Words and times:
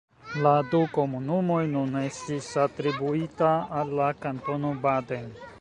La 0.45 0.51
du 0.71 0.79
komunumoj 0.95 1.59
nun 1.75 1.99
estis 2.01 2.49
atribuita 2.65 3.55
al 3.83 3.97
la 4.01 4.11
Kantono 4.25 4.77
Baden. 4.89 5.35